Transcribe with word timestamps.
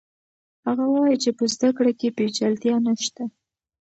هغه 0.65 0.85
وایي 0.93 1.17
چې 1.23 1.29
په 1.37 1.43
زده 1.53 1.69
کړه 1.77 1.91
کې 1.99 2.15
پیچلتیا 2.17 2.75
نشته. 2.85 3.23